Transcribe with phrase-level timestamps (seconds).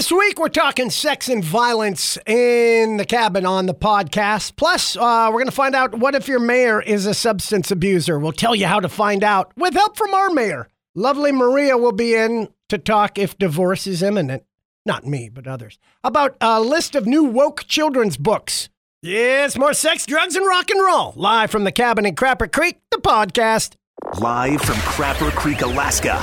[0.00, 4.56] This week we're talking sex and violence in the cabin on the podcast.
[4.56, 8.18] Plus, uh, we're going to find out what if your mayor is a substance abuser.
[8.18, 10.68] We'll tell you how to find out with help from our mayor.
[10.94, 14.44] Lovely Maria will be in to talk if divorce is imminent.
[14.86, 15.78] Not me, but others.
[16.02, 18.70] About a list of new woke children's books.
[19.02, 21.12] Yes, more sex, drugs, and rock and roll.
[21.14, 23.74] Live from the cabin in Crapper Creek, the podcast.
[24.18, 26.18] Live from Crapper Creek, Alaska,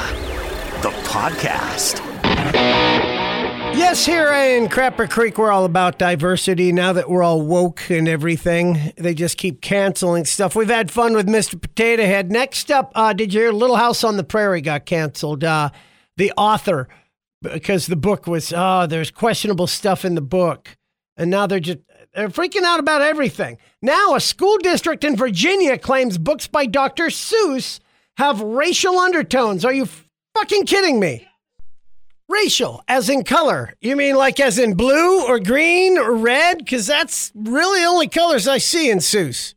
[0.81, 2.01] the podcast.
[3.77, 8.07] Yes, here in Crapper Creek, we're all about diversity now that we're all woke and
[8.07, 8.91] everything.
[8.97, 10.55] They just keep canceling stuff.
[10.55, 11.61] We've had fun with Mr.
[11.61, 12.31] Potato Head.
[12.31, 15.43] Next up, uh, did you hear Little House on the Prairie got canceled?
[15.43, 15.69] Uh,
[16.17, 16.89] the author,
[17.43, 20.75] because the book was, oh, there's questionable stuff in the book.
[21.15, 21.77] And now they're just,
[22.15, 23.59] they're freaking out about everything.
[23.83, 27.05] Now, a school district in Virginia claims books by Dr.
[27.05, 27.79] Seuss
[28.17, 29.63] have racial undertones.
[29.63, 29.87] Are you
[30.33, 31.27] fucking kidding me?
[32.29, 33.73] Racial, as in color.
[33.79, 36.59] You mean like as in blue or green or red?
[36.59, 39.53] Because that's really the only colors I see in Seuss.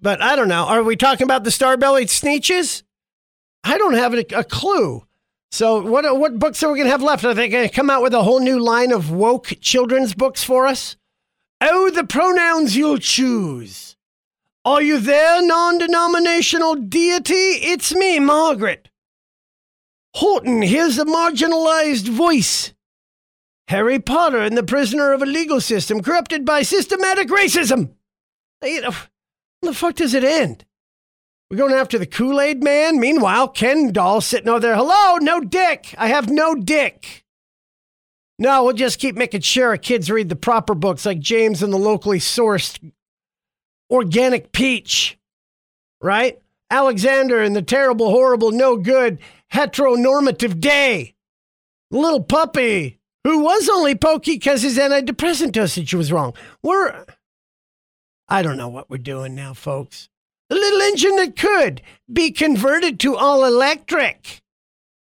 [0.00, 0.64] But I don't know.
[0.64, 2.82] Are we talking about the star bellied Sneetches?
[3.64, 5.04] I don't have a, a clue.
[5.50, 7.24] So, what, what books are we going to have left?
[7.24, 10.66] Are they to come out with a whole new line of woke children's books for
[10.66, 10.96] us?
[11.60, 13.96] Oh, the pronouns you'll choose.
[14.64, 17.34] Are you there, non denominational deity?
[17.34, 18.88] It's me, Margaret.
[20.14, 22.72] Horton, hears a marginalized voice.
[23.68, 27.94] Harry Potter and the prisoner of a legal system corrupted by systematic racism.
[28.62, 28.94] You know,
[29.62, 30.64] the fuck does it end?
[31.50, 33.00] We're going after the Kool Aid man.
[33.00, 34.76] Meanwhile, Ken doll sitting over there.
[34.76, 35.94] Hello, no dick.
[35.98, 37.24] I have no dick.
[38.38, 41.72] No, we'll just keep making sure our kids read the proper books like James and
[41.72, 42.78] the locally sourced
[43.90, 45.18] organic peach,
[46.00, 46.40] right?
[46.70, 49.18] Alexander and the terrible, horrible, no good
[49.52, 51.14] heteronormative day.
[51.90, 56.34] Little puppy who was only pokey because his antidepressant dosage was wrong.
[56.62, 57.04] We're,
[58.28, 60.08] I don't know what we're doing now, folks.
[60.50, 61.80] A little engine that could
[62.12, 64.42] be converted to all electric,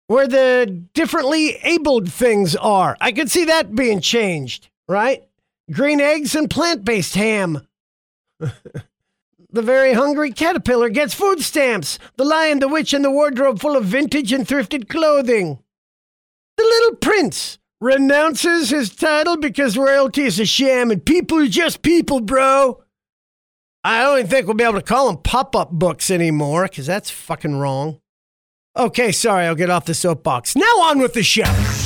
[0.06, 2.96] where the differently abled things are.
[3.00, 5.24] I could see that being changed, right?
[5.70, 7.66] Green eggs and plant based ham.
[9.56, 11.98] The very hungry caterpillar gets food stamps.
[12.16, 15.60] The lion, the witch, and the wardrobe full of vintage and thrifted clothing.
[16.58, 21.80] The little prince renounces his title because royalty is a sham and people are just
[21.80, 22.82] people, bro.
[23.82, 26.84] I don't even think we'll be able to call them pop up books anymore because
[26.84, 28.02] that's fucking wrong.
[28.76, 30.54] Okay, sorry, I'll get off the soapbox.
[30.54, 31.85] Now on with the show.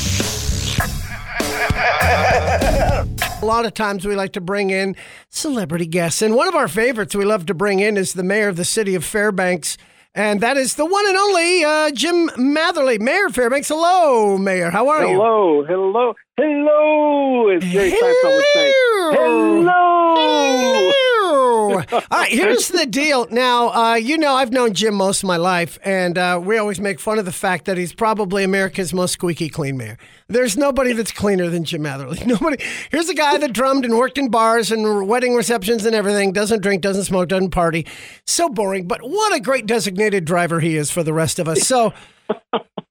[3.42, 4.94] A lot of times we like to bring in
[5.30, 6.20] celebrity guests.
[6.20, 8.64] And one of our favorites we love to bring in is the mayor of the
[8.64, 9.78] city of Fairbanks.
[10.14, 13.68] And that is the one and only uh, Jim Matherly, Mayor of Fairbanks.
[13.68, 14.70] Hello, Mayor.
[14.70, 15.64] How are hello, you?
[15.64, 17.48] Hello, hello, hello.
[17.48, 18.72] As Jerry Seinfeld would say,
[19.14, 20.14] hello.
[20.16, 21.09] hello.
[21.78, 23.26] All right, here's the deal.
[23.30, 26.80] Now, uh, you know, I've known Jim most of my life, and uh, we always
[26.80, 29.98] make fun of the fact that he's probably America's most squeaky clean mayor.
[30.28, 32.24] There's nobody that's cleaner than Jim Matherly.
[32.30, 32.62] Nobody.
[32.90, 36.32] Here's a guy that drummed and worked in bars and wedding receptions and everything.
[36.32, 37.86] Doesn't drink, doesn't smoke, doesn't party.
[38.26, 38.86] So boring.
[38.86, 41.66] But what a great designated driver he is for the rest of us.
[41.66, 41.92] So,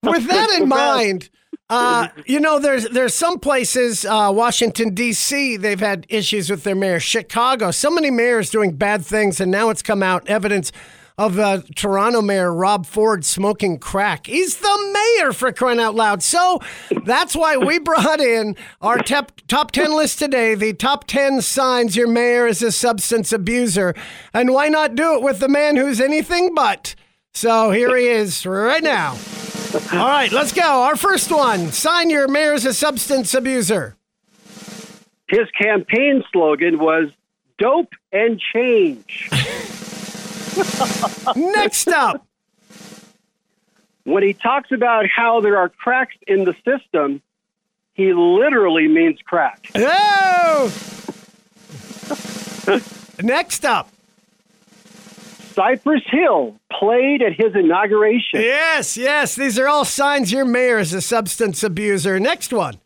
[0.04, 1.30] with that in mind.
[1.70, 5.58] Uh, you know, there's there's some places, uh, Washington D.C.
[5.58, 7.00] They've had issues with their mayor.
[7.00, 10.72] Chicago, so many mayors doing bad things, and now it's come out evidence
[11.20, 14.26] of uh, Toronto Mayor Rob Ford smoking crack.
[14.26, 16.24] He's the mayor for crying out loud.
[16.24, 16.62] So
[17.04, 20.56] that's why we brought in our top top ten list today.
[20.56, 23.94] The top ten signs your mayor is a substance abuser,
[24.34, 26.96] and why not do it with the man who's anything but?
[27.40, 29.16] So here he is right now.
[29.94, 30.62] All right, let's go.
[30.62, 33.96] Our first one sign your mayor's a substance abuser.
[35.30, 37.12] His campaign slogan was
[37.58, 39.30] dope and change.
[41.38, 42.28] Next up.
[44.04, 47.22] When he talks about how there are cracks in the system,
[47.94, 49.66] he literally means crack.
[49.76, 50.74] Oh!
[53.24, 53.90] Next up.
[55.60, 58.40] Cypress Hill played at his inauguration.
[58.40, 59.36] Yes, yes.
[59.36, 62.18] These are all signs your mayor is a substance abuser.
[62.18, 62.80] Next one.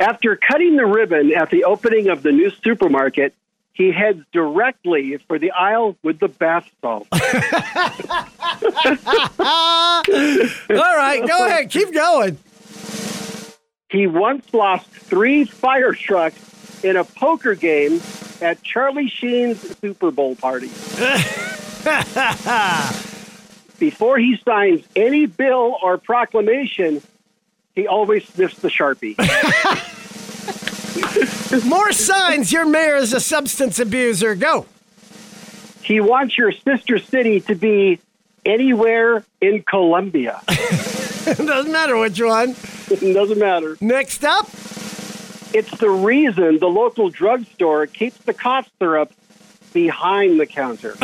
[0.00, 3.32] After cutting the ribbon at the opening of the new supermarket,
[3.74, 7.06] he heads directly for the aisle with the bath salt.
[7.12, 7.22] all
[10.68, 11.70] right, go ahead.
[11.70, 12.38] Keep going.
[13.88, 18.00] He once lost three fire trucks in a poker game
[18.42, 20.68] at Charlie Sheen's Super Bowl party.
[23.78, 27.02] Before he signs any bill or proclamation,
[27.74, 29.16] he always sniffs the Sharpie.
[31.66, 34.34] More signs your mayor is a substance abuser.
[34.34, 34.66] Go.
[35.82, 38.00] he wants your sister city to be
[38.44, 40.40] anywhere in Colombia.
[40.48, 42.50] Doesn't matter which one.
[42.90, 43.76] it doesn't matter.
[43.80, 44.46] Next up.
[45.54, 49.12] It's the reason the local drugstore keeps the cough syrup
[49.72, 50.96] behind the counter.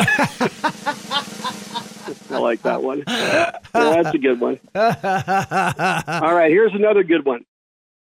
[2.29, 3.03] I like that one.
[3.07, 4.59] Yeah, that's a good one.
[4.75, 7.45] All right, here's another good one.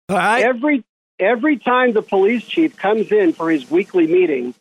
[0.10, 0.44] All right.
[0.44, 0.84] Every
[1.20, 4.54] every time the police chief comes in for his weekly meeting,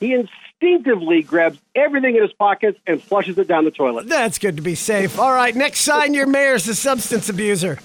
[0.00, 4.08] he instinctively grabs everything in his pockets and flushes it down the toilet.
[4.08, 5.18] That's good to be safe.
[5.18, 5.54] All right.
[5.54, 7.78] Next sign your mayor's a substance abuser.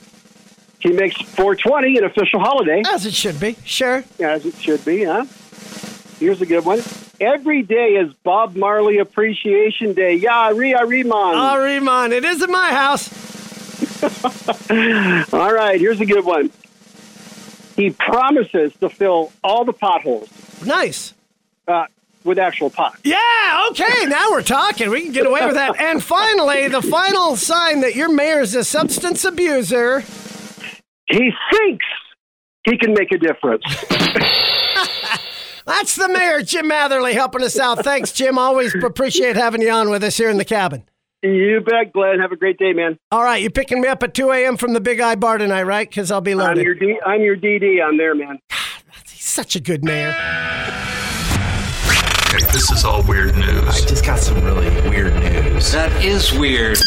[0.79, 3.55] He makes 420 an official holiday, As it should be.
[3.65, 4.03] Sure.
[4.19, 5.25] as it should be, huh?
[6.19, 6.81] Here's a good one.
[7.19, 10.15] Every day is Bob Marley Appreciation Day.
[10.15, 11.11] Ya, Ria, Riman.
[11.13, 13.09] Oh, Riemann, it is in my house.
[15.33, 16.49] All right, here's a good one.
[17.75, 20.27] He promises to fill all the potholes
[20.65, 21.13] Nice.
[21.67, 21.85] uh,
[22.25, 22.97] with actual pot.
[23.03, 24.89] Yeah, okay, now we're talking.
[24.89, 25.79] We can get away with that.
[25.79, 30.03] And finally, the final sign that your mayor is a substance abuser.
[31.09, 31.85] He thinks
[32.65, 33.63] he can make a difference.
[35.65, 37.83] That's the mayor, Jim Matherly, helping us out.
[37.83, 38.37] Thanks, Jim.
[38.37, 40.83] Always appreciate having you on with us here in the cabin.
[41.21, 42.19] you bet, Glenn.
[42.19, 42.97] Have a great day, man.
[43.11, 44.57] All right, you picking me up at 2 a.m.
[44.57, 45.87] from the Big I Bar tonight, right?
[45.87, 46.63] Because I'll be I'm loaded.
[46.65, 48.39] your D- I'm your DD on there, man.
[49.07, 50.09] He's such a good mayor.
[52.29, 53.67] Okay, this is all weird news.
[53.67, 55.71] I just got some really weird news.
[55.71, 56.77] That is weird.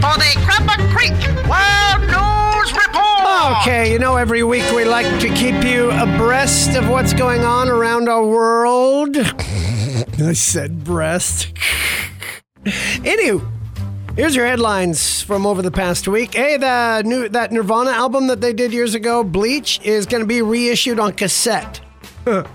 [0.00, 1.12] For the Crapper Creek
[1.46, 3.60] World News Report.
[3.60, 7.68] Okay, you know, every week we like to keep you abreast of what's going on
[7.68, 9.14] around our world.
[9.18, 11.52] I said breast.
[12.64, 13.46] Anywho,
[14.16, 16.32] here's your headlines from over the past week.
[16.32, 20.26] Hey, the new that Nirvana album that they did years ago, Bleach, is going to
[20.26, 21.80] be reissued on cassette.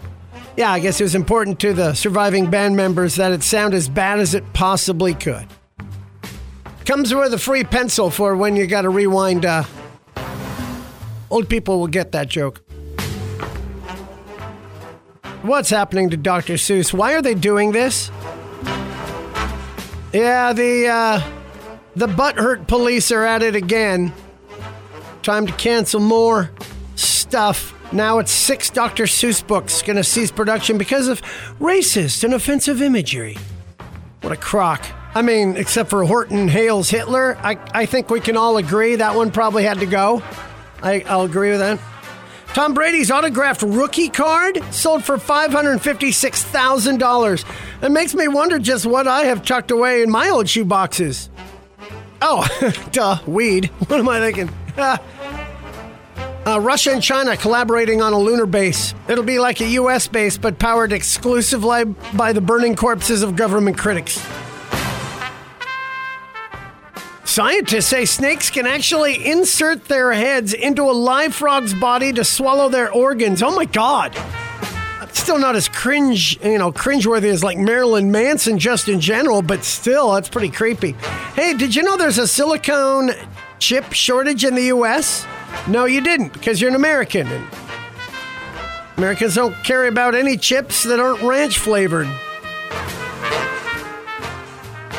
[0.57, 3.89] Yeah, I guess it was important to the surviving band members that it sound as
[3.89, 5.45] bad as it possibly could.
[6.85, 9.45] Comes with a free pencil for when you got to rewind.
[9.45, 9.63] Uh,
[11.31, 12.61] Old people will get that joke.
[15.41, 16.53] What's happening to Dr.
[16.53, 16.93] Seuss?
[16.93, 18.09] Why are they doing this?
[20.13, 21.31] Yeah, the uh,
[21.95, 24.13] the butthurt police are at it again.
[25.23, 26.51] Time to cancel more
[26.95, 27.73] stuff.
[27.91, 29.03] Now it's six Dr.
[29.03, 31.21] Seuss books going to cease production because of
[31.59, 33.37] racist and offensive imagery.
[34.21, 34.85] What a crock.
[35.15, 39.15] I mean, except for Horton Heils Hitler, I, I think we can all agree that
[39.15, 40.21] one probably had to go.
[40.83, 41.79] I, I'll agree with that.
[42.47, 47.45] Tom Brady's autographed rookie card sold for $556,000.
[47.81, 51.29] It makes me wonder just what I have tucked away in my old shoe boxes.
[52.21, 52.45] Oh,
[52.91, 53.65] duh, weed.
[53.87, 54.49] What am I thinking?
[56.47, 58.93] Uh, Russia and China collaborating on a lunar base.
[59.07, 60.07] It'll be like a U.S.
[60.07, 64.23] base, but powered exclusively by the burning corpses of government critics.
[67.35, 72.69] Scientists say snakes can actually insert their heads into a live frog's body to swallow
[72.69, 73.43] their organs.
[73.43, 74.17] Oh my God.
[75.11, 79.65] Still not as cringe, you know, cringeworthy as like Marilyn Manson just in general, but
[79.65, 80.93] still, that's pretty creepy.
[81.33, 83.11] Hey, did you know there's a silicone
[83.59, 85.27] chip shortage in the U.S.?
[85.67, 87.27] No, you didn't, because you're an American.
[88.95, 92.07] Americans don't care about any chips that aren't ranch flavored.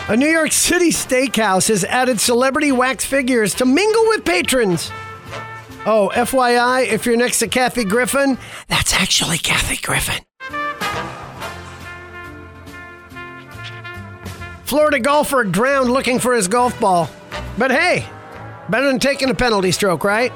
[0.08, 4.92] A New York City steakhouse has added celebrity wax figures to mingle with patrons.
[5.84, 10.22] Oh, FYI, if you're next to Kathy Griffin, that's actually Kathy Griffin.
[14.62, 17.10] Florida golfer drowned looking for his golf ball.
[17.58, 18.06] But hey,
[18.68, 20.32] better than taking a penalty stroke, right?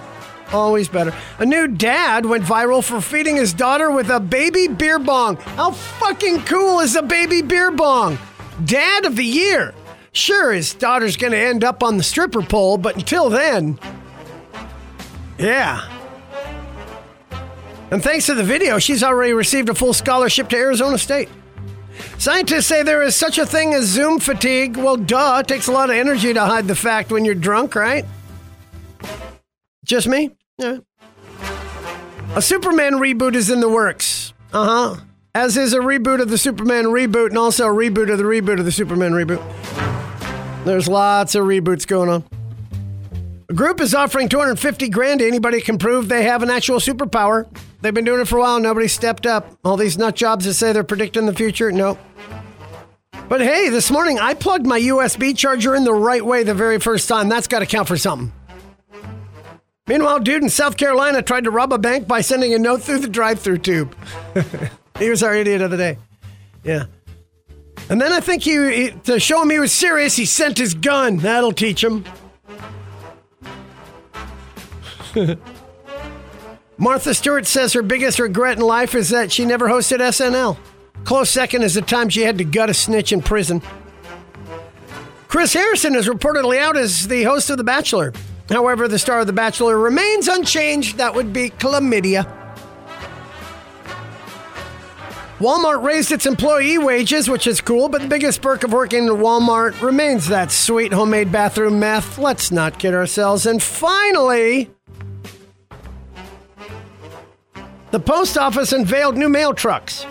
[0.53, 1.15] Always better.
[1.39, 5.37] A new dad went viral for feeding his daughter with a baby beer bong.
[5.37, 8.19] How fucking cool is a baby beer bong?
[8.65, 9.75] Dad of the year.
[10.13, 13.79] Sure, his daughter's gonna end up on the stripper pole, but until then,
[15.39, 15.89] yeah.
[17.91, 21.29] And thanks to the video, she's already received a full scholarship to Arizona State.
[22.19, 24.77] Scientists say there is such a thing as Zoom fatigue.
[24.77, 27.75] Well, duh, it takes a lot of energy to hide the fact when you're drunk,
[27.75, 28.05] right?
[29.85, 30.31] Just me?
[30.59, 30.79] Yeah.
[32.35, 34.33] A Superman reboot is in the works.
[34.53, 35.01] Uh huh.
[35.35, 38.59] As is a reboot of the Superman reboot and also a reboot of the reboot
[38.59, 39.41] of the Superman reboot.
[40.65, 42.25] There's lots of reboots going on.
[43.49, 47.47] A group is offering 250 grand to anybody can prove they have an actual superpower.
[47.81, 48.59] They've been doing it for a while.
[48.59, 49.57] Nobody stepped up.
[49.65, 51.71] All these nut jobs that say they're predicting the future.
[51.71, 51.99] Nope.
[53.29, 56.81] But hey, this morning I plugged my USB charger in the right way the very
[56.81, 57.29] first time.
[57.29, 58.33] That's got to count for something.
[59.87, 62.99] Meanwhile, dude in South Carolina tried to rob a bank by sending a note through
[62.99, 63.97] the drive-through tube.
[65.01, 65.99] he was our idiot of the day.
[66.63, 66.85] Yeah.
[67.89, 70.75] And then I think he, he to show him he was serious, he sent his
[70.75, 71.17] gun.
[71.17, 72.05] That'll teach him.
[76.79, 80.57] Martha Stewart says her biggest regret in life is that she never hosted SNL.
[81.05, 83.61] Close second is the time she had to gut a snitch in prison.
[85.29, 88.13] Chris Harrison is reportedly out as the host of The Bachelor.
[88.49, 90.97] However, the star of The Bachelor remains unchanged.
[90.97, 92.40] That would be chlamydia.
[95.41, 99.13] Walmart raised its employee wages, which is cool, but the biggest perk of working at
[99.13, 102.19] Walmart remains that sweet homemade bathroom meth.
[102.19, 103.47] Let's not kid ourselves.
[103.47, 104.71] And finally,
[107.91, 110.05] the post office unveiled new mail trucks.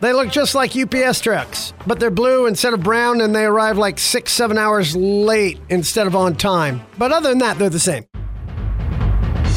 [0.00, 3.78] They look just like UPS trucks, but they're blue instead of brown and they arrive
[3.78, 6.82] like six, seven hours late instead of on time.
[6.98, 8.04] But other than that, they're the same.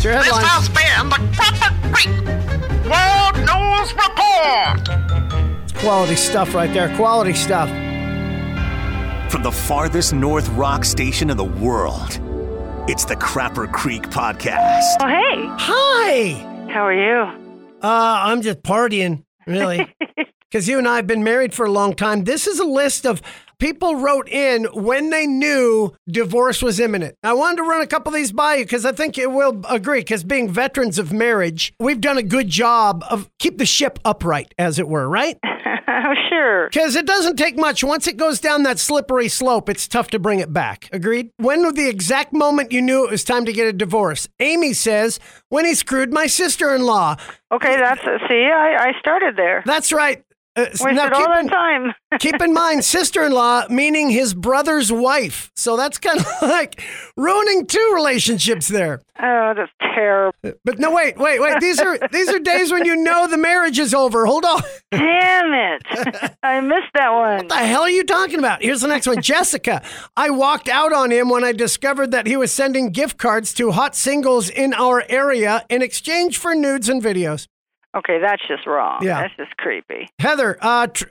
[0.01, 0.46] It's your This headline.
[0.46, 2.10] has been the Crapper Creek
[2.89, 5.75] World News Report.
[5.79, 6.89] Quality stuff right there.
[6.96, 7.70] Quality stuff.
[9.31, 12.20] From the farthest north rock station in the world,
[12.89, 14.96] it's the Crapper Creek Podcast.
[15.01, 16.70] Oh, hey, Hi.
[16.74, 17.22] how are you?
[17.84, 19.88] Uh, I'm just partying, really.
[20.50, 22.25] Because you and I have been married for a long time.
[22.25, 23.22] This is a list of
[23.62, 27.15] people wrote in when they knew divorce was imminent.
[27.24, 29.62] I wanted to run a couple of these by you because I think you will
[29.70, 30.00] agree.
[30.00, 34.53] Because being veterans of marriage, we've done a good job of keep the ship upright,
[34.58, 35.38] as it were, right?
[35.44, 36.70] oh, sure.
[36.70, 37.84] Because it doesn't take much.
[37.84, 40.89] Once it goes down that slippery slope, it's tough to bring it back.
[40.91, 41.30] Agreed?
[41.38, 44.27] When was the exact moment you knew it was time to get a divorce?
[44.39, 47.15] Amy says, when he screwed my sister in law.
[47.51, 49.62] Okay, that's see, I, I started there.
[49.68, 50.24] That's right.
[50.53, 51.93] Uh, Wasted now, keep, that in, time.
[52.20, 55.50] keep in mind, sister in law meaning his brother's wife.
[55.55, 56.84] So that's kind of like
[57.15, 59.01] ruining two relationships there.
[59.22, 60.36] oh, that's terrible.
[60.65, 61.62] But no, wait, wait, wait.
[61.62, 64.25] These are these are days when you know the marriage is over.
[64.25, 64.62] Hold on.
[64.91, 66.36] Damn it!
[66.43, 67.38] I missed that one.
[67.38, 68.62] What the hell are you talking about?
[68.62, 69.22] Here's the next one.
[69.22, 69.81] Jessica.
[70.17, 73.72] I walked out on him when I discovered that he was sending gift cards to
[73.72, 77.48] hot singles in our area in exchange for nudes and videos.
[77.95, 79.03] Okay, that's just wrong.
[79.03, 79.21] Yeah.
[79.21, 80.10] That's just creepy.
[80.19, 81.05] Heather, uh, tr-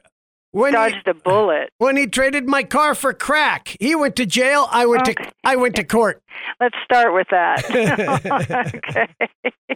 [0.53, 1.71] when he, Dodged a bullet.
[1.79, 4.67] when he traded my car for crack, he went to jail.
[4.71, 6.23] I went to I went to court.
[6.61, 7.65] Let's start with that.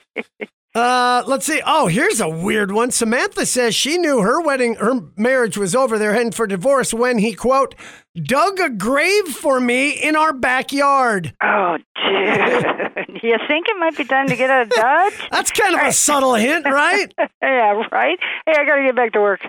[0.18, 0.49] okay.
[0.75, 1.62] Uh, let's see.
[1.64, 2.90] Oh, here's a weird one.
[2.90, 5.99] Samantha says she knew her wedding, her marriage was over.
[5.99, 7.76] They're heading for divorce when he quote
[8.21, 11.35] dug a grave for me in our backyard.
[11.43, 12.64] Oh, dude.
[13.23, 15.14] you think it might be time to get a Dodge?
[15.31, 17.12] That's kind of a subtle hint, right?
[17.43, 18.19] yeah, right?
[18.47, 19.40] Hey, I got to get back to work.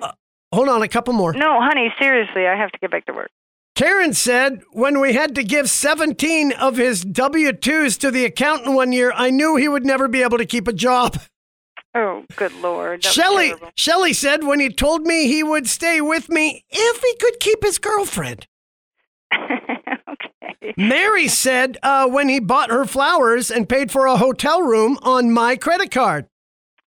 [0.54, 1.34] Hold on, a couple more.
[1.34, 3.32] No, honey, seriously, I have to get back to work.
[3.76, 8.74] Karen said, when we had to give 17 of his W 2s to the accountant
[8.74, 11.20] one year, I knew he would never be able to keep a job.
[11.94, 13.04] Oh, good lord.
[13.04, 13.54] Shelley.
[13.76, 17.64] Shelley said, when he told me he would stay with me if he could keep
[17.64, 18.48] his girlfriend.
[19.34, 20.74] okay.
[20.78, 25.32] Mary said, uh, when he bought her flowers and paid for a hotel room on
[25.32, 26.28] my credit card.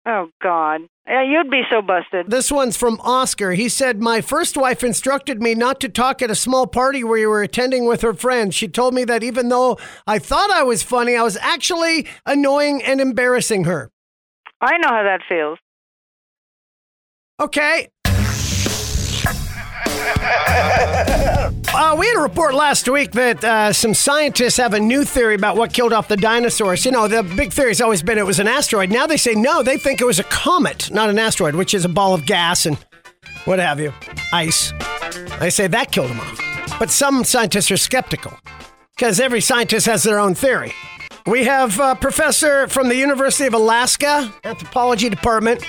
[0.06, 0.82] Oh, God.
[1.08, 2.30] Yeah, you'd be so busted.
[2.30, 3.52] This one's from Oscar.
[3.52, 7.14] He said, My first wife instructed me not to talk at a small party where
[7.14, 8.54] we were attending with her friends.
[8.54, 12.82] She told me that even though I thought I was funny, I was actually annoying
[12.84, 13.90] and embarrassing her.
[14.60, 15.58] I know how that feels.
[17.40, 17.88] Okay.
[21.78, 25.35] Uh, we had a report last week that uh, some scientists have a new theory
[25.35, 26.87] about what killed off the dinosaurs.
[26.87, 28.90] You know, the big theory has always been it was an asteroid.
[28.90, 31.85] Now they say no, they think it was a comet, not an asteroid, which is
[31.85, 32.78] a ball of gas and
[33.45, 33.92] what have you,
[34.33, 34.73] ice.
[35.38, 36.78] They say that killed them off.
[36.78, 38.33] But some scientists are skeptical
[38.97, 40.73] because every scientist has their own theory.
[41.26, 45.62] We have a professor from the University of Alaska, anthropology department.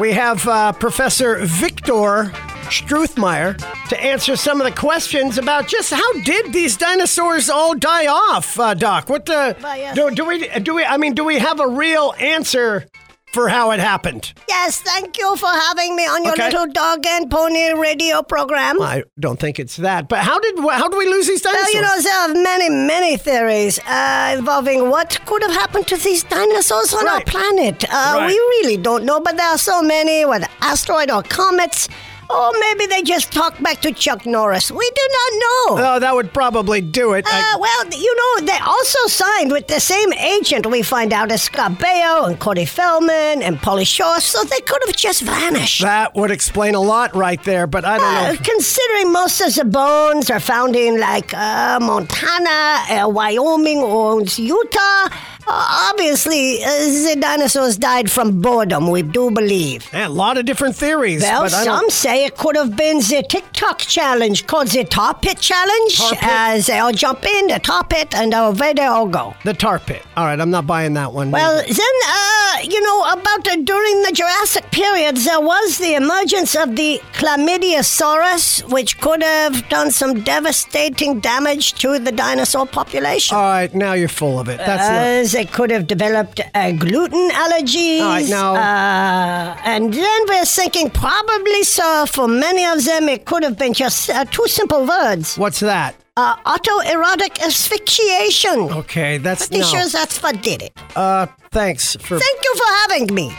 [0.00, 2.32] We have uh, Professor Victor
[2.72, 3.56] Struthmeyer
[3.88, 8.58] to answer some of the questions about just how did these dinosaurs all die off,
[8.58, 9.08] uh, Doc?
[9.08, 9.94] What the Well, yes.
[9.94, 10.84] do, do we do we?
[10.84, 12.86] I mean, do we have a real answer
[13.32, 14.32] for how it happened?
[14.48, 16.50] Yes, thank you for having me on your Okay.
[16.50, 18.80] little dog and pony radio program.
[18.82, 20.08] I don't think it's that.
[20.08, 21.64] But how did how do we lose these dinosaurs?
[21.74, 25.96] Well, you know, there are many, many theories uh, involving what could have happened to
[25.96, 27.84] these dinosaurs on our planet.
[27.84, 28.26] Uh, Right.
[28.28, 31.88] We really don't know, but there are so many, whether asteroid or comets.
[32.30, 34.70] Or maybe they just talked back to Chuck Norris.
[34.70, 35.84] We do not know.
[35.94, 37.26] Oh, that would probably do it.
[37.28, 41.30] I- Uh, well, you know, they also signed with the same agent we find out
[41.30, 45.82] as Scott Baio and Corey Feldman and Pauly Shore, so they could have just vanished.
[45.82, 48.38] that would explain a lot right there, but I don't Uh, know.
[48.42, 55.08] considering most of the bones are found in like uh, Montana, uh, Wyoming, or Utah,
[55.46, 58.90] obviously uh, the dinosaurs died from boredom.
[58.90, 59.88] We do believe.
[59.92, 61.22] Yeah, a lot of different theories.
[61.22, 64.84] Well, but I some don't, say it could have been the TikTok challenge called the
[64.84, 65.96] Tar Pit Challenge.
[65.96, 66.22] Tar pit?
[66.22, 69.34] As they all jump in the tar pit and away they all go.
[69.44, 70.02] the tar pit.
[70.16, 71.30] All right, I'm not buying that one.
[71.30, 76.54] Well, then, uh, you know, about uh, during the Jurassic period, there was the emergence
[76.54, 83.36] of the Chlamydiosaurus, which could have done some devastating damage to the dinosaur population.
[83.36, 84.58] All right, now you're full of it.
[84.58, 85.31] That's not.
[85.32, 88.00] As they could have developed uh, gluten allergies.
[88.02, 93.24] All right, now- Uh, and then we're thinking probably, sir, for many of them, it
[93.24, 95.94] could have been just uh, two simple words What's that?
[96.18, 98.58] uh, autoerotic asphyxiation.
[98.82, 99.68] Okay, that's Pretty no.
[99.68, 100.72] sure that's what did it.
[100.94, 103.30] Uh, thanks for Thank you for having me.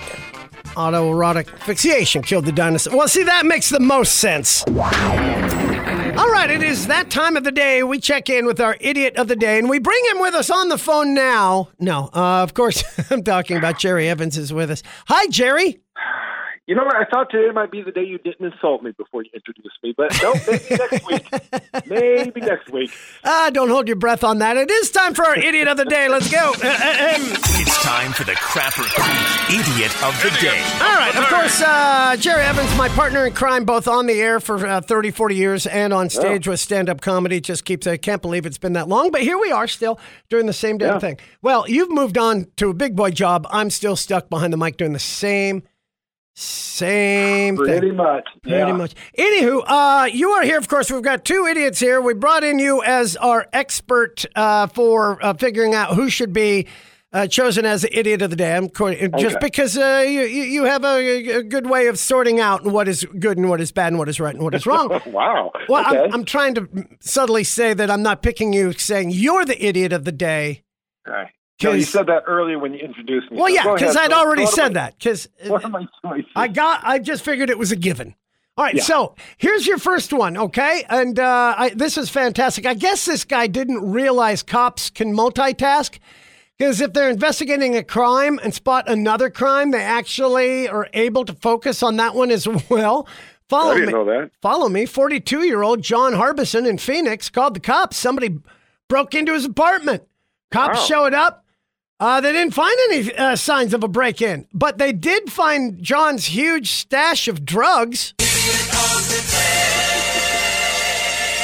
[0.76, 2.98] autoerotic asphyxiation killed the dinosaur.
[2.98, 4.64] Well, see, that makes the most sense.
[6.16, 9.16] All right, it is that time of the day we check in with our idiot
[9.16, 11.70] of the day, and we bring him with us on the phone now.
[11.80, 14.84] No, uh, of course, I'm talking about Jerry Evans is with us.
[15.08, 15.80] Hi, Jerry.
[16.66, 16.96] You know what?
[16.96, 19.94] I thought today might be the day you didn't insult me before you introduced me,
[19.98, 21.88] but no, maybe next week.
[21.90, 22.90] Maybe next week.
[23.26, 24.56] Ah, don't hold your breath on that.
[24.56, 26.08] It is time for our idiot of the day.
[26.08, 26.54] Let's go.
[26.56, 28.88] It's time for the Crapper
[29.50, 30.62] Idiot of the Day.
[30.82, 34.40] All right, of course, uh, Jerry Evans, my partner in crime, both on the air
[34.40, 37.42] for uh, 30, 40 years and on stage with stand up comedy.
[37.42, 40.46] Just keeps, I can't believe it's been that long, but here we are still doing
[40.46, 41.00] the same damn Yeah.
[41.00, 41.20] thing.
[41.42, 43.46] Well, you've moved on to a big boy job.
[43.52, 45.64] I'm still stuck behind the mic doing the same,
[46.36, 47.96] same Pretty thing.
[47.96, 48.28] much.
[48.42, 48.74] Pretty yeah.
[48.74, 48.96] much.
[49.18, 50.58] Anywho, uh, you are here.
[50.58, 52.02] Of course, we've got two idiots here.
[52.02, 56.68] We brought in you as our expert uh, for uh, figuring out who should be
[57.14, 58.56] uh, chosen as the idiot of the day.
[58.56, 62.66] I'm co- just because uh, you, you have a, a good way of sorting out
[62.66, 64.90] what is good and what is bad and what is right and what is wrong.
[65.14, 65.52] Wow.
[65.70, 66.06] Well, okay.
[66.06, 66.68] I'm, I'm trying to
[67.00, 70.64] subtly say that I'm not picking you, saying you're the idiot of the day.
[71.06, 71.30] Right.
[71.62, 73.38] No, you said that earlier when you introduced me.
[73.38, 73.96] Well, so yeah, because.
[73.96, 74.98] I'd So, already said my- that.
[74.98, 76.32] Because What are my choices?
[76.36, 76.82] I got.
[76.84, 78.16] I just figured it was a given.
[78.58, 78.84] All right, Yeah.
[78.84, 80.84] so here's your first one, okay?
[80.90, 82.66] And uh, I, this is fantastic.
[82.68, 85.98] I guess this guy didn't realize cops can multitask
[86.58, 91.34] because if they're investigating a crime and spot another crime, they actually are able to
[91.34, 93.08] focus on that one as well.
[93.50, 93.94] Follow I didn't me.
[93.94, 94.32] know that.
[94.42, 94.86] Follow me.
[94.86, 97.98] 42 year old John Harbison in Phoenix called the cops.
[97.98, 98.38] Somebody
[98.88, 100.04] broke into his apartment.
[100.52, 100.86] Cops Wow.
[100.86, 101.43] showed up.
[102.04, 105.82] Uh, they didn't find any uh, signs of a break in, but they did find
[105.82, 108.14] John's huge stash of drugs.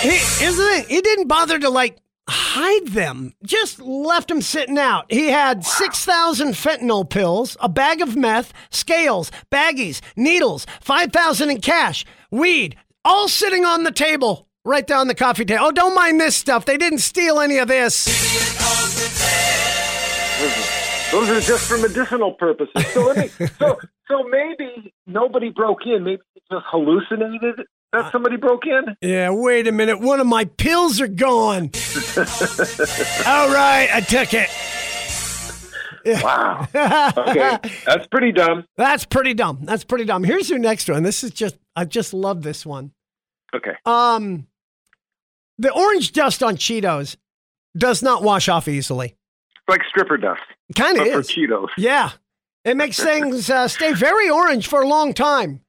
[0.02, 0.10] He,
[0.44, 0.88] isn't it?
[0.88, 5.06] He didn't bother to like hide them, just left them sitting out.
[5.10, 12.04] He had 6,000 fentanyl pills, a bag of meth, scales, baggies, needles, 5,000 in cash,
[12.32, 15.68] weed, all sitting on the table right there on the coffee table.
[15.68, 16.66] Oh, don't mind this stuff.
[16.66, 18.10] They didn't steal any of this.
[21.12, 22.86] Those are just for medicinal purposes.
[22.94, 23.28] So let me.
[23.58, 26.04] so so maybe nobody broke in.
[26.04, 28.96] Maybe it just hallucinated Uh, that somebody broke in.
[29.02, 30.00] Yeah, wait a minute.
[30.00, 31.72] One of my pills are gone.
[32.18, 34.50] All right, I took it.
[36.24, 36.68] Wow.
[37.18, 38.66] Okay, that's pretty dumb.
[38.78, 39.60] That's pretty dumb.
[39.64, 40.24] That's pretty dumb.
[40.24, 41.04] Here's your next one.
[41.04, 42.92] This is just I just love this one.
[43.54, 43.74] Okay.
[43.86, 44.48] Um
[45.58, 47.18] the orange dust on Cheetos
[47.78, 49.18] does not wash off easily.
[49.70, 50.42] Like stripper dust,
[50.76, 51.30] Kind of is.
[51.30, 51.68] Cheetos.
[51.78, 52.12] Yeah.
[52.66, 55.62] It makes things uh, stay very orange for a long time.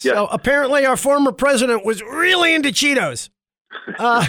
[0.00, 3.30] So apparently our former president was really into Cheetos.
[3.98, 4.24] Uh,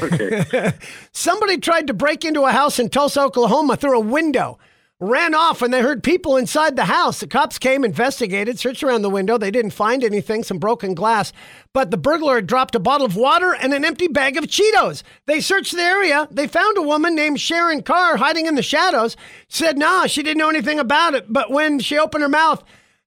[1.14, 4.60] somebody tried to break into a house in Tulsa, Oklahoma through a window.
[5.02, 7.22] Ran off when they heard people inside the house.
[7.22, 9.38] The cops came, investigated, searched around the window.
[9.38, 11.32] They didn't find anything, some broken glass.
[11.74, 15.04] But the burglar had dropped a bottle of water and an empty bag of Cheetos.
[15.26, 16.28] They searched the area.
[16.32, 19.16] They found a woman named Sharon Carr hiding in the shadows.
[19.48, 21.32] Said, nah, she didn't know anything about it.
[21.32, 22.62] But when she opened her mouth,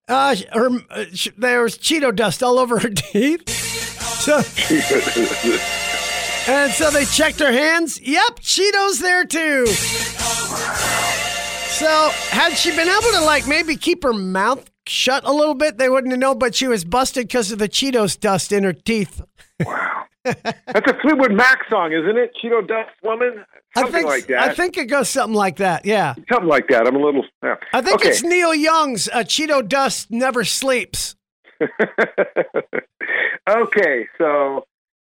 [0.09, 3.46] uh, her, uh, sh- there was Cheeto dust all over her teeth.
[3.50, 4.37] So,
[6.50, 8.00] and so they checked her hands.
[8.00, 9.66] Yep, Cheetos there too.
[11.72, 15.78] So had she been able to like maybe keep her mouth shut a little bit,
[15.78, 16.38] they wouldn't have known.
[16.38, 19.22] But she was busted because of the Cheetos dust in her teeth.
[19.64, 22.37] Wow, that's a Fleetwood Mac song, isn't it?
[22.42, 24.50] Cheeto Dust Woman, something I think like that.
[24.50, 25.87] I think it goes something like that.
[25.87, 26.87] Yeah, something like that.
[26.87, 27.24] I'm a little.
[27.42, 27.56] Yeah.
[27.72, 28.11] I think okay.
[28.11, 31.16] it's Neil Young's uh, "Cheeto Dust Never Sleeps."
[33.48, 34.66] Okay, so.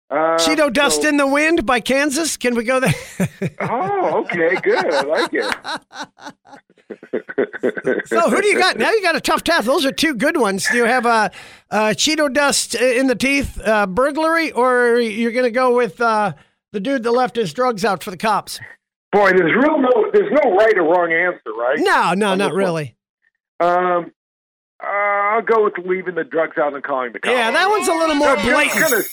[0.10, 2.38] Uh, Cheeto Dust so- in the Wind by Kansas.
[2.38, 2.94] Can we go there?
[3.60, 4.86] Oh, okay, good.
[4.94, 5.46] I like it.
[8.08, 8.78] so who do you got?
[8.78, 9.66] Now you got a tough task.
[9.66, 10.68] Those are two good ones.
[10.70, 11.32] Do you have a,
[11.72, 16.34] a Cheeto Dust in the teeth uh, burglary, or you're going to go with uh,
[16.72, 18.60] the dude that left his drugs out for the cops?
[19.12, 21.80] Boy, there's real no, there's no right or wrong answer, right?
[21.80, 22.96] No, no, On not really.
[23.60, 24.12] Um,
[24.84, 27.34] uh, I'll go with leaving the drugs out and calling the cops.
[27.34, 29.06] Yeah, that one's a little more blatant.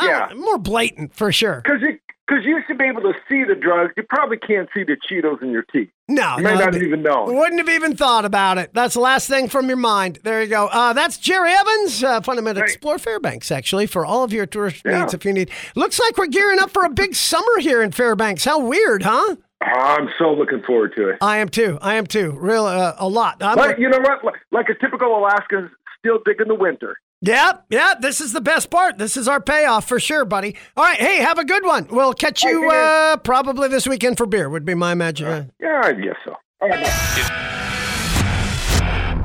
[0.00, 1.62] Yeah, Oh, more blatant for sure.
[1.64, 3.92] because you because you should be able to see the drugs.
[3.98, 5.90] You probably can't see the Cheetos in your teeth.
[6.08, 7.24] No, You may no, not even know.
[7.26, 8.70] Wouldn't have even thought about it.
[8.72, 10.20] That's the last thing from your mind.
[10.24, 10.68] There you go.
[10.68, 12.70] Uh, that's Jerry Evans, uh, Fundamental Right.
[12.70, 15.00] Explore Fairbanks, actually, for all of your tourist Yeah.
[15.00, 15.50] needs if you need.
[15.76, 18.46] Looks like we're gearing up for a big summer here in Fairbanks.
[18.46, 19.36] How weird, huh?
[19.60, 21.18] I'm so looking forward to it.
[21.20, 21.78] I am too.
[21.82, 22.32] I am too.
[22.40, 23.42] Real, uh, a lot.
[23.42, 24.24] I'm But you know what?
[24.24, 26.96] Like- Like a typical Alaskan, still digging the winter.
[27.26, 28.98] Yep, yeah, this is the best part.
[28.98, 30.56] This is our payoff for sure, buddy.
[30.76, 31.86] All right, hey, have a good one.
[31.90, 35.50] We'll catch you uh, probably this weekend for beer, would be my imagination.
[35.58, 36.34] Yeah, I guess so.
[36.60, 36.84] All right.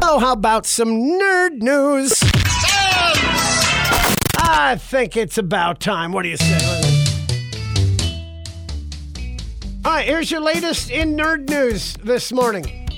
[0.02, 2.14] Oh, how about some nerd news?
[4.42, 6.14] I think it's about time.
[6.14, 6.58] What do you say?
[9.84, 12.89] All right, here's your latest in nerd news this morning.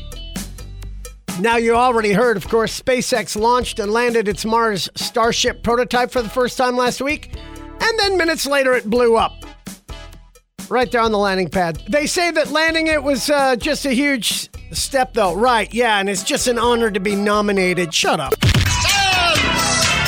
[1.40, 6.22] Now, you already heard, of course, SpaceX launched and landed its Mars Starship prototype for
[6.22, 7.36] the first time last week,
[7.80, 9.34] and then minutes later it blew up.
[10.70, 11.82] Right there on the landing pad.
[11.90, 15.34] They say that landing it was uh, just a huge step, though.
[15.36, 17.94] Right, yeah, and it's just an honor to be nominated.
[17.94, 18.34] Shut up.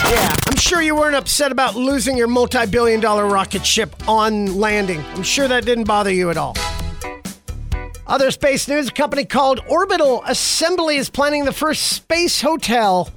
[0.05, 4.57] Yeah, I'm sure you weren't upset about losing your multi billion dollar rocket ship on
[4.57, 5.03] landing.
[5.15, 6.55] I'm sure that didn't bother you at all.
[8.05, 13.09] Other space news a company called Orbital Assembly is planning the first space hotel.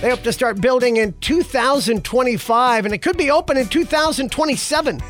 [0.00, 5.02] They hope to start building in 2025, and it could be open in 2027.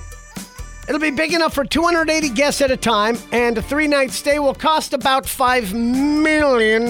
[0.89, 4.39] It'll be big enough for 280 guests at a time, and a three night stay
[4.39, 6.85] will cost about $5 million.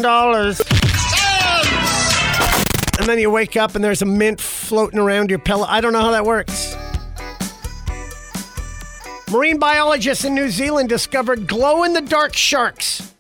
[3.01, 5.67] And then you wake up and there's a mint floating around your pillow.
[5.69, 6.77] I don't know how that works.
[9.35, 13.17] Marine biologists in New Zealand discovered glow in the dark sharks.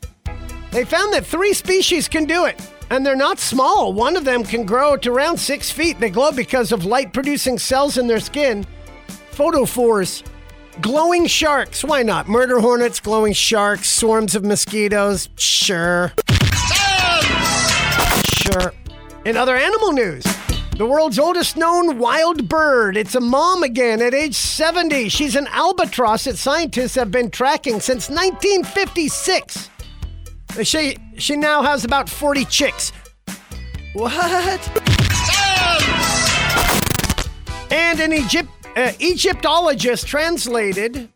[0.70, 2.56] They found that three species can do it,
[2.88, 3.92] and they're not small.
[3.92, 5.98] One of them can grow to around six feet.
[5.98, 8.64] They glow because of light producing cells in their skin,
[9.32, 10.24] photophores.
[10.80, 12.28] Glowing sharks, why not?
[12.28, 16.12] Murder hornets, glowing sharks, swarms of mosquitoes, sure.
[18.36, 18.72] Sure.
[19.24, 20.24] In other animal news,
[20.76, 22.96] the world's oldest known wild bird.
[22.96, 25.08] It's a mom again at age 70.
[25.08, 29.70] She's an albatross that scientists have been tracking since 1956.
[30.62, 32.92] She, she now has about 40 chicks.
[33.92, 34.12] What?
[37.70, 41.08] And an Egypt, uh, Egyptologist translated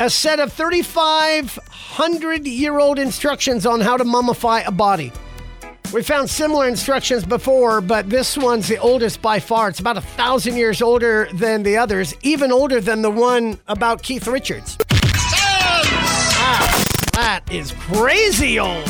[0.00, 5.12] a set of 3,500 year old instructions on how to mummify a body.
[5.92, 9.68] We found similar instructions before, but this one's the oldest by far.
[9.68, 14.02] It's about a thousand years older than the others, even older than the one about
[14.02, 14.78] Keith Richards.
[14.78, 16.66] Wow,
[17.12, 18.86] that is crazy old.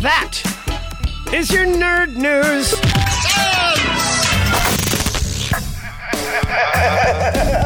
[0.00, 0.40] That
[1.34, 2.74] is your nerd news.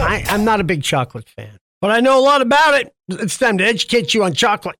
[0.09, 2.92] I, I'm not a big chocolate fan, but I know a lot about it.
[3.09, 4.77] It's time to educate you on chocolate.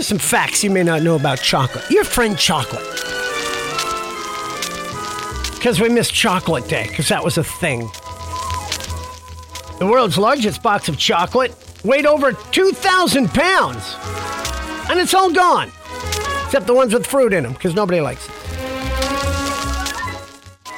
[0.00, 1.84] There's some facts you may not know about chocolate.
[1.90, 2.82] Your friend Chocolate.
[5.52, 7.80] Because we missed Chocolate Day, because that was a thing.
[9.78, 13.94] The world's largest box of chocolate weighed over 2,000 pounds.
[14.88, 15.70] And it's all gone.
[16.46, 18.34] Except the ones with fruit in them, because nobody likes it.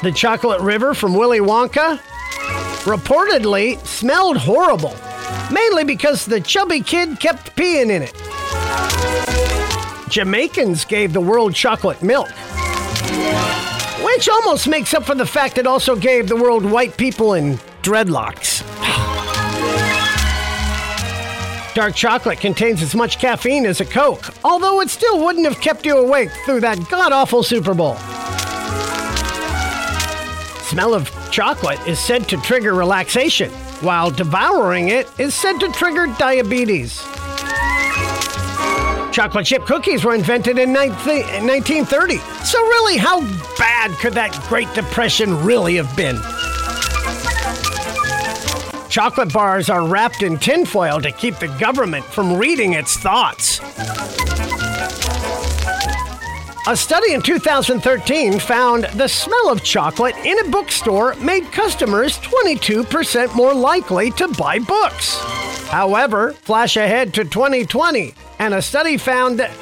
[0.02, 2.00] The Chocolate River from Willy Wonka
[2.82, 4.96] reportedly smelled horrible,
[5.52, 8.31] mainly because the chubby kid kept peeing in it.
[10.08, 12.28] Jamaicans gave the world chocolate milk,
[14.04, 17.54] which almost makes up for the fact it also gave the world white people in
[17.82, 18.62] dreadlocks.
[21.74, 25.86] Dark chocolate contains as much caffeine as a Coke, although it still wouldn't have kept
[25.86, 27.96] you awake through that god awful Super Bowl.
[30.64, 36.06] Smell of chocolate is said to trigger relaxation, while devouring it is said to trigger
[36.18, 37.02] diabetes.
[39.12, 42.16] Chocolate chip cookies were invented in 19- 1930.
[42.44, 43.20] So, really, how
[43.58, 46.16] bad could that Great Depression really have been?
[48.88, 53.60] Chocolate bars are wrapped in tinfoil to keep the government from reading its thoughts.
[56.66, 63.34] A study in 2013 found the smell of chocolate in a bookstore made customers 22%
[63.34, 65.18] more likely to buy books.
[65.68, 69.52] However, flash ahead to 2020, and a study found that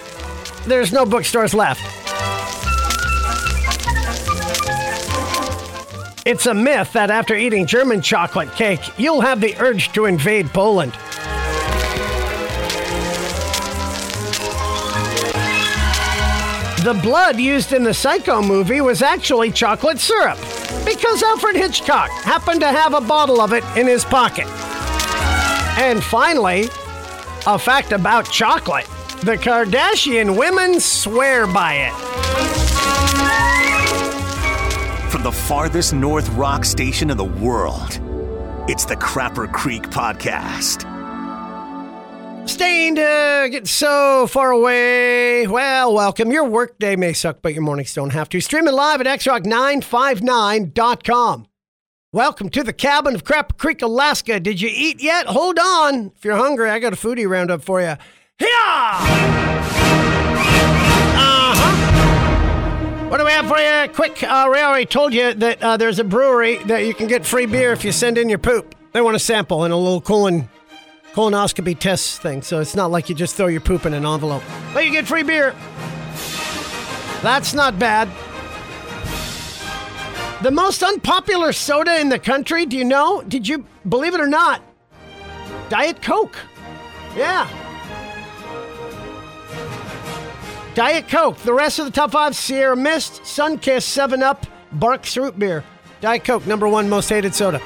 [0.65, 1.83] there's no bookstores left.
[6.25, 10.49] It's a myth that after eating German chocolate cake, you'll have the urge to invade
[10.49, 10.93] Poland.
[16.83, 20.39] The blood used in the Psycho movie was actually chocolate syrup
[20.87, 24.47] because Alfred Hitchcock happened to have a bottle of it in his pocket.
[25.77, 26.71] And finally,
[27.47, 28.87] a fact about chocolate
[29.23, 31.93] the Kardashian women swear by it.
[35.11, 38.01] From the farthest north rock station in the world,
[38.67, 40.89] it's the Crapper Creek Podcast.
[42.49, 45.47] Staying to get so far away.
[45.47, 46.33] Well, welcome.
[46.33, 48.41] Your workday may suck, but your mornings don't have to.
[48.41, 51.47] Streaming live at xrock959.com.
[52.13, 54.41] Welcome to the cabin of Crapper Creek, Alaska.
[54.41, 55.27] Did you eat yet?
[55.27, 56.11] Hold on.
[56.17, 57.95] If you're hungry, I got a foodie roundup for you.
[58.41, 58.99] Yeah!
[61.23, 63.09] Uh-huh.
[63.09, 63.89] What do we have for you?
[63.95, 67.25] Quick, uh, Ray already told you that uh, there's a brewery that you can get
[67.25, 68.75] free beer if you send in your poop.
[68.91, 70.49] They want a sample and a little colon
[71.13, 74.43] colonoscopy test thing, so it's not like you just throw your poop in an envelope.
[74.75, 75.55] But you get free beer.
[77.23, 78.09] That's not bad.
[80.43, 83.23] The most unpopular soda in the country, do you know?
[83.23, 84.63] Did you believe it or not?
[85.69, 86.37] Diet Coke.
[87.15, 87.47] Yeah.
[90.75, 91.37] Diet Coke.
[91.39, 95.63] The rest of the top five Sierra Mist, Sunkist, 7 Up, Barq's Root Beer.
[96.01, 97.61] Diet Coke, number one most hated soda.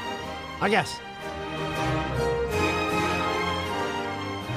[0.60, 0.98] I guess.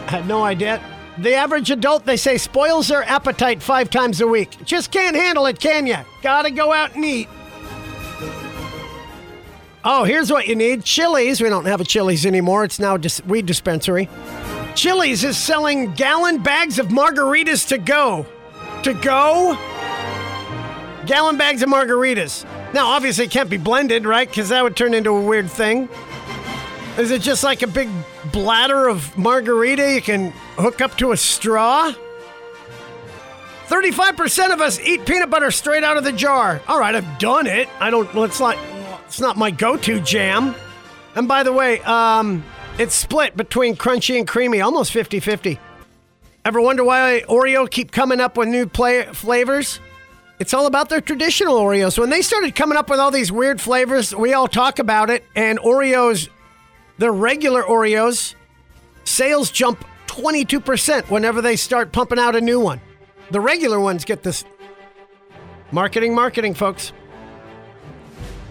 [0.08, 0.82] I had no idea.
[1.20, 4.58] The average adult, they say, spoils their appetite five times a week.
[4.66, 6.04] Just can't handle it, can ya?
[6.24, 7.28] Gotta go out and eat.
[9.90, 11.40] Oh, here's what you need Chili's.
[11.40, 14.10] We don't have a Chili's anymore, it's now a dis- weed dispensary.
[14.76, 18.26] Chili's is selling gallon bags of margaritas to go.
[18.84, 19.56] To go?
[21.06, 22.44] Gallon bags of margaritas.
[22.74, 24.28] Now, obviously, it can't be blended, right?
[24.28, 25.88] Because that would turn into a weird thing.
[26.98, 27.88] Is it just like a big
[28.34, 31.94] bladder of margarita you can hook up to a straw?
[33.68, 36.62] 35% of us eat peanut butter straight out of the jar.
[36.68, 37.70] All right, I've done it.
[37.80, 38.58] I don't, let's not,
[39.08, 40.54] it's not my go to jam.
[41.16, 42.44] And by the way, um,
[42.78, 45.60] it's split between crunchy and creamy, almost 50 50.
[46.46, 49.80] Ever wonder why Oreo keep coming up with new play- flavors?
[50.40, 51.98] It's all about their traditional Oreos.
[51.98, 55.24] When they started coming up with all these weird flavors, we all talk about it,
[55.36, 56.30] and Oreos,
[57.00, 58.36] their regular Oreos,
[59.04, 62.80] sales jump 22% whenever they start pumping out a new one.
[63.32, 64.46] The regular ones get this
[65.72, 66.94] marketing, marketing, folks.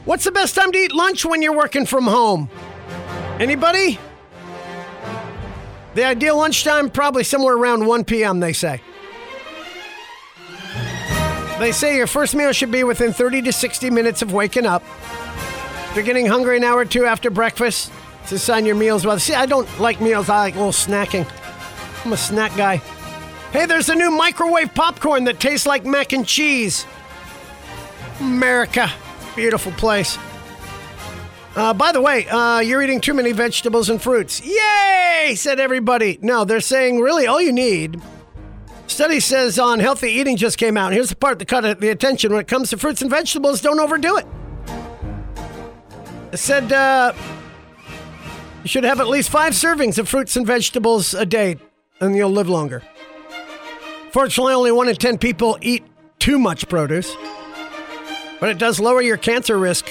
[0.07, 2.49] What's the best time to eat lunch when you're working from home?
[3.41, 3.99] Anybody?
[5.95, 8.81] The ideal lunchtime, probably somewhere around 1 p.m., they say.
[11.59, 14.85] They say your first meal should be within 30 to 60 minutes of waking up.
[15.91, 17.91] If you're getting hungry an hour or two after breakfast,
[18.31, 19.19] a sign your meal's well.
[19.19, 21.29] See, I don't like meals, I like little snacking.
[22.05, 22.77] I'm a snack guy.
[23.51, 26.87] Hey, there's a new microwave popcorn that tastes like mac and cheese.
[28.21, 28.93] America,
[29.37, 30.19] beautiful place.
[31.55, 34.45] Uh, by the way, uh, you're eating too many vegetables and fruits.
[34.45, 35.35] Yay!
[35.35, 36.19] said everybody.
[36.23, 38.01] No, they're saying really all you need.
[38.87, 40.93] Study says on healthy eating just came out.
[40.93, 43.61] Here's the part that caught the attention when it comes to fruits and vegetables.
[43.61, 44.27] Don't overdo it.
[46.33, 47.13] It said uh,
[48.63, 51.57] you should have at least five servings of fruits and vegetables a day,
[52.01, 52.83] and you'll live longer.
[54.13, 55.85] Fortunately, only one in ten people eat
[56.19, 57.17] too much produce,
[58.41, 59.87] but it does lower your cancer risk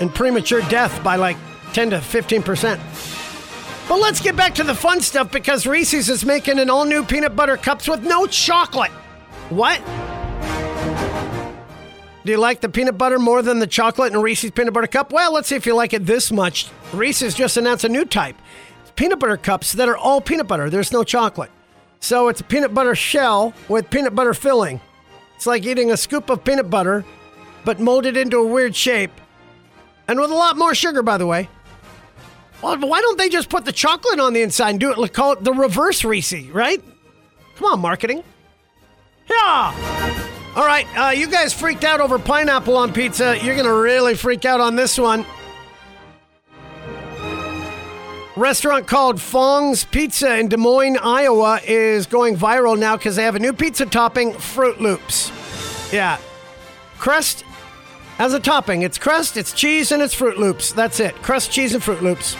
[0.00, 1.36] and premature death by like
[1.72, 2.80] 10 to 15 percent.
[3.88, 7.04] But let's get back to the fun stuff because Reese's is making an all new
[7.04, 8.90] peanut butter cups with no chocolate.
[9.48, 9.80] What?
[12.24, 15.12] Do you like the peanut butter more than the chocolate in Reese's peanut butter cup?
[15.12, 16.68] Well, let's see if you like it this much.
[16.92, 18.36] Reese's just announced a new type
[18.96, 20.68] peanut butter cups that are all peanut butter.
[20.68, 21.50] There's no chocolate.
[22.00, 24.80] So it's a peanut butter shell with peanut butter filling.
[25.36, 27.04] It's like eating a scoop of peanut butter,
[27.66, 29.10] but molded into a weird shape.
[30.08, 31.48] And with a lot more sugar, by the way.
[32.62, 35.12] Well, why don't they just put the chocolate on the inside and do it?
[35.12, 36.82] Call it the reverse Reese, right?
[37.56, 38.22] Come on, marketing.
[39.28, 40.14] Yeah.
[40.54, 43.36] All right, uh, you guys freaked out over pineapple on pizza.
[43.42, 45.26] You're gonna really freak out on this one.
[48.36, 53.34] Restaurant called Fong's Pizza in Des Moines, Iowa, is going viral now because they have
[53.34, 55.32] a new pizza topping, Froot Loops.
[55.92, 56.18] Yeah.
[56.98, 57.45] Crust
[58.18, 58.82] as a topping.
[58.82, 60.72] It's crust, it's cheese, and it's Froot Loops.
[60.72, 61.14] That's it.
[61.22, 62.36] Crust, cheese, and Froot Loops.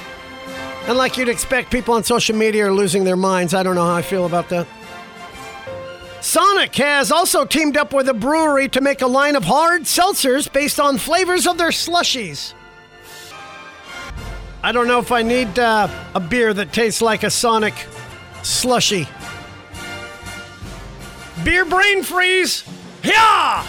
[0.86, 3.54] And like you'd expect, people on social media are losing their minds.
[3.54, 4.66] I don't know how I feel about that.
[6.20, 10.52] Sonic has also teamed up with a brewery to make a line of hard seltzers
[10.52, 12.52] based on flavors of their slushies.
[14.62, 17.74] I don't know if I need uh, a beer that tastes like a Sonic
[18.42, 19.06] slushy.
[21.44, 22.64] Beer brain freeze!
[23.04, 23.64] Yeah!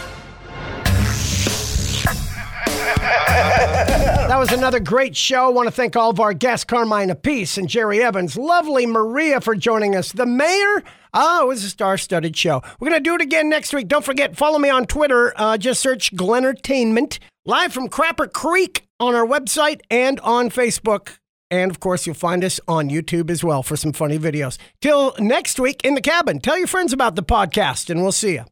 [4.28, 5.46] that was another great show.
[5.46, 8.38] I want to thank all of our guests, Carmine Appice and Jerry Evans.
[8.38, 10.12] Lovely Maria for joining us.
[10.12, 10.84] The mayor.
[11.14, 12.62] Oh, it was a star-studded show.
[12.80, 13.88] We're going to do it again next week.
[13.88, 15.34] Don't forget, follow me on Twitter.
[15.36, 17.20] Uh, just search Glentertainment.
[17.46, 21.18] Live from Crapper Creek on our website and on Facebook.
[21.50, 24.58] And of course, you'll find us on YouTube as well for some funny videos.
[24.82, 28.34] Till next week in the cabin, tell your friends about the podcast, and we'll see
[28.34, 28.44] you.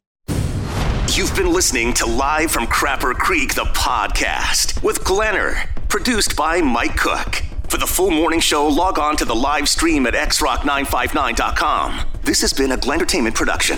[1.13, 6.98] You've been listening to Live from Crapper Creek, the podcast with Glenner, produced by Mike
[6.98, 7.41] Cook.
[7.70, 12.02] For the full morning show, log on to the live stream at xrock959.com.
[12.24, 13.78] This has been a Glentertainment production.